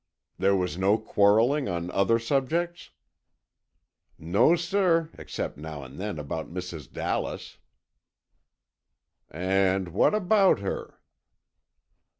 "There 0.39 0.55
was 0.55 0.79
no 0.79 0.97
quarrelling 0.97 1.69
on 1.69 1.91
other 1.91 2.17
subjects?" 2.17 2.89
"No, 4.17 4.55
sir, 4.55 5.11
except 5.19 5.57
now 5.59 5.83
and 5.83 5.99
then 5.99 6.17
about 6.17 6.51
Mrs. 6.51 6.91
Dallas." 6.91 7.59
"And 9.29 9.89
what 9.89 10.15
about 10.15 10.57
her?" 10.59 10.99